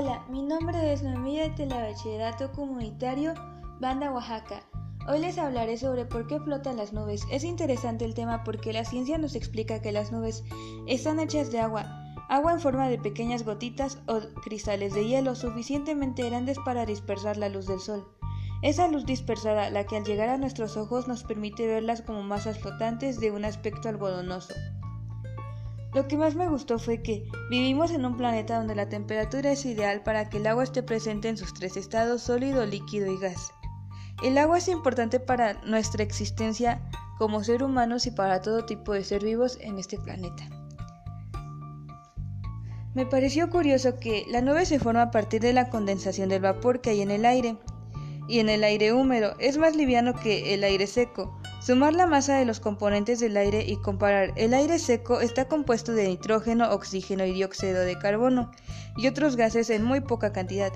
Hola, 0.00 0.24
mi 0.28 0.42
nombre 0.42 0.92
es 0.92 1.02
Noemí 1.02 1.40
de 1.40 1.50
Telebachillerato 1.50 2.52
Comunitario 2.52 3.34
Banda 3.80 4.12
Oaxaca. 4.12 4.62
Hoy 5.08 5.18
les 5.18 5.38
hablaré 5.38 5.76
sobre 5.76 6.04
por 6.04 6.28
qué 6.28 6.38
flotan 6.38 6.76
las 6.76 6.92
nubes. 6.92 7.26
Es 7.32 7.42
interesante 7.42 8.04
el 8.04 8.14
tema 8.14 8.44
porque 8.44 8.72
la 8.72 8.84
ciencia 8.84 9.18
nos 9.18 9.34
explica 9.34 9.82
que 9.82 9.90
las 9.90 10.12
nubes 10.12 10.44
están 10.86 11.18
hechas 11.18 11.50
de 11.50 11.58
agua, 11.58 12.14
agua 12.28 12.52
en 12.52 12.60
forma 12.60 12.88
de 12.88 12.98
pequeñas 12.98 13.42
gotitas 13.42 13.98
o 14.06 14.20
cristales 14.40 14.94
de 14.94 15.04
hielo 15.04 15.34
suficientemente 15.34 16.22
grandes 16.30 16.58
para 16.64 16.86
dispersar 16.86 17.36
la 17.36 17.48
luz 17.48 17.66
del 17.66 17.80
sol. 17.80 18.06
Esa 18.62 18.86
luz 18.86 19.04
dispersada, 19.04 19.68
la 19.70 19.84
que 19.84 19.96
al 19.96 20.04
llegar 20.04 20.28
a 20.28 20.38
nuestros 20.38 20.76
ojos 20.76 21.08
nos 21.08 21.24
permite 21.24 21.66
verlas 21.66 22.02
como 22.02 22.22
masas 22.22 22.60
flotantes 22.60 23.18
de 23.18 23.32
un 23.32 23.44
aspecto 23.44 23.88
algodonoso. 23.88 24.54
Lo 25.94 26.06
que 26.06 26.18
más 26.18 26.34
me 26.34 26.48
gustó 26.48 26.78
fue 26.78 27.02
que 27.02 27.24
vivimos 27.50 27.90
en 27.90 28.04
un 28.04 28.16
planeta 28.16 28.58
donde 28.58 28.74
la 28.74 28.88
temperatura 28.88 29.52
es 29.52 29.64
ideal 29.64 30.02
para 30.02 30.28
que 30.28 30.36
el 30.36 30.46
agua 30.46 30.64
esté 30.64 30.82
presente 30.82 31.28
en 31.28 31.36
sus 31.38 31.54
tres 31.54 31.76
estados 31.76 32.22
sólido, 32.22 32.66
líquido 32.66 33.10
y 33.10 33.18
gas. 33.18 33.50
El 34.22 34.36
agua 34.36 34.58
es 34.58 34.68
importante 34.68 35.18
para 35.18 35.54
nuestra 35.62 36.02
existencia 36.02 36.82
como 37.18 37.42
ser 37.42 37.62
humanos 37.62 38.06
y 38.06 38.10
para 38.10 38.42
todo 38.42 38.66
tipo 38.66 38.92
de 38.92 39.04
ser 39.04 39.24
vivos 39.24 39.58
en 39.60 39.78
este 39.78 39.98
planeta. 39.98 40.48
Me 42.94 43.06
pareció 43.06 43.48
curioso 43.48 43.96
que 43.98 44.24
la 44.28 44.40
nube 44.40 44.66
se 44.66 44.80
forma 44.80 45.02
a 45.02 45.10
partir 45.10 45.40
de 45.40 45.52
la 45.52 45.70
condensación 45.70 46.28
del 46.28 46.42
vapor 46.42 46.80
que 46.80 46.90
hay 46.90 47.00
en 47.00 47.10
el 47.10 47.24
aire, 47.24 47.56
y 48.28 48.38
en 48.38 48.48
el 48.48 48.62
aire 48.62 48.92
húmedo 48.92 49.34
es 49.38 49.58
más 49.58 49.74
liviano 49.74 50.14
que 50.14 50.54
el 50.54 50.62
aire 50.62 50.86
seco, 50.86 51.38
Sumar 51.60 51.92
la 51.92 52.06
masa 52.06 52.38
de 52.38 52.44
los 52.44 52.60
componentes 52.60 53.18
del 53.18 53.36
aire 53.36 53.64
y 53.66 53.76
comparar 53.76 54.32
el 54.36 54.54
aire 54.54 54.78
seco 54.78 55.20
está 55.20 55.48
compuesto 55.48 55.92
de 55.92 56.06
nitrógeno, 56.06 56.70
oxígeno 56.70 57.26
y 57.26 57.32
dióxido 57.32 57.80
de 57.80 57.98
carbono 57.98 58.52
y 58.96 59.08
otros 59.08 59.36
gases 59.36 59.68
en 59.68 59.82
muy 59.82 60.00
poca 60.00 60.32
cantidad. 60.32 60.72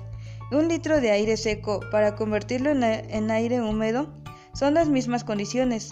Un 0.51 0.67
litro 0.67 0.99
de 0.99 1.11
aire 1.11 1.37
seco 1.37 1.79
para 1.89 2.15
convertirlo 2.15 2.69
en, 2.69 3.31
aire 3.31 3.61
húmedo 3.61 4.13
son 4.53 4.73
las 4.73 4.89
mismas 4.89 5.23
condiciones. 5.23 5.89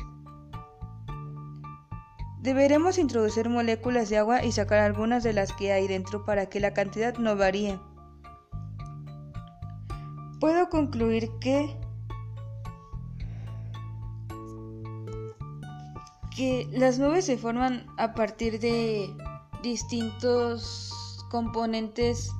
Deberemos 2.41 2.97
introducir 2.97 3.49
moléculas 3.49 4.09
de 4.09 4.17
agua 4.17 4.43
y 4.43 4.51
sacar 4.51 4.79
algunas 4.79 5.23
de 5.23 5.33
las 5.33 5.53
que 5.53 5.71
hay 5.71 5.87
dentro 5.87 6.25
para 6.25 6.47
que 6.47 6.59
la 6.59 6.73
cantidad 6.73 7.17
no 7.17 7.35
varíe. 7.35 7.79
Puedo 10.41 10.69
concluir 10.71 11.29
que 11.39 11.77
que 16.35 16.67
las 16.71 16.97
nubes 16.97 17.25
se 17.25 17.37
forman 17.37 17.85
a 17.99 18.15
partir 18.15 18.59
de 18.59 19.15
distintos 19.61 21.23
componentes 21.29 22.31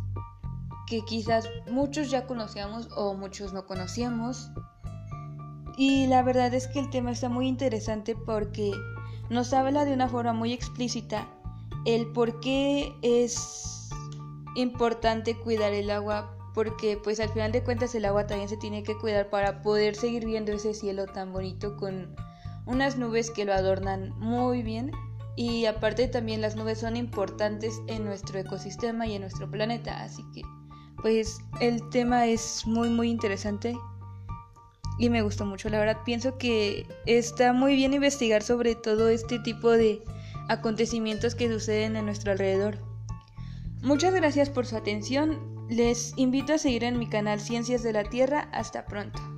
que 0.87 1.01
quizás 1.01 1.47
muchos 1.69 2.09
ya 2.09 2.25
conocíamos 2.25 2.89
o 2.95 3.13
muchos 3.13 3.53
no 3.53 3.67
conocíamos. 3.67 4.49
Y 5.77 6.07
la 6.07 6.23
verdad 6.23 6.51
es 6.55 6.67
que 6.67 6.79
el 6.79 6.89
tema 6.89 7.11
está 7.11 7.29
muy 7.29 7.47
interesante 7.47 8.15
porque 8.15 8.71
nos 9.29 9.53
habla 9.53 9.85
de 9.85 9.93
una 9.93 10.09
forma 10.09 10.33
muy 10.33 10.53
explícita 10.53 11.27
el 11.85 12.07
por 12.13 12.39
qué 12.39 12.95
es 13.03 13.91
importante 14.55 15.37
cuidar 15.37 15.73
el 15.73 15.91
agua 15.91 16.40
porque 16.53 16.97
pues 17.01 17.19
al 17.19 17.29
final 17.29 17.51
de 17.51 17.63
cuentas 17.63 17.95
el 17.95 18.05
agua 18.05 18.27
también 18.27 18.49
se 18.49 18.57
tiene 18.57 18.83
que 18.83 18.97
cuidar 18.97 19.29
para 19.29 19.61
poder 19.61 19.95
seguir 19.95 20.25
viendo 20.25 20.51
ese 20.51 20.73
cielo 20.73 21.05
tan 21.05 21.31
bonito 21.31 21.77
con 21.77 22.15
unas 22.65 22.97
nubes 22.97 23.31
que 23.31 23.45
lo 23.45 23.53
adornan 23.53 24.11
muy 24.19 24.63
bien. 24.63 24.91
Y 25.37 25.65
aparte 25.65 26.07
también 26.07 26.41
las 26.41 26.55
nubes 26.55 26.79
son 26.79 26.97
importantes 26.97 27.81
en 27.87 28.03
nuestro 28.03 28.37
ecosistema 28.37 29.07
y 29.07 29.15
en 29.15 29.21
nuestro 29.21 29.49
planeta, 29.49 30.03
así 30.03 30.23
que 30.33 30.41
pues 31.01 31.39
el 31.61 31.89
tema 31.89 32.27
es 32.27 32.67
muy 32.67 32.89
muy 32.89 33.09
interesante 33.09 33.75
y 34.99 35.09
me 35.09 35.21
gustó 35.21 35.45
mucho, 35.45 35.69
la 35.69 35.79
verdad 35.79 35.97
pienso 36.05 36.37
que 36.37 36.85
está 37.05 37.53
muy 37.53 37.75
bien 37.75 37.93
investigar 37.93 38.43
sobre 38.43 38.75
todo 38.75 39.09
este 39.09 39.39
tipo 39.39 39.71
de 39.71 40.03
acontecimientos 40.47 41.33
que 41.33 41.51
suceden 41.51 41.95
a 41.95 42.01
nuestro 42.01 42.33
alrededor. 42.33 42.77
Muchas 43.81 44.13
gracias 44.13 44.49
por 44.51 44.67
su 44.67 44.77
atención, 44.77 45.60
les 45.71 46.13
invito 46.17 46.53
a 46.53 46.57
seguir 46.57 46.83
en 46.83 46.99
mi 46.99 47.07
canal 47.07 47.39
Ciencias 47.39 47.81
de 47.81 47.93
la 47.93 48.03
Tierra, 48.03 48.49
hasta 48.51 48.85
pronto. 48.85 49.30